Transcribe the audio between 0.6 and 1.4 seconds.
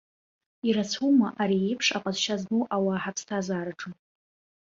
Ирацәоума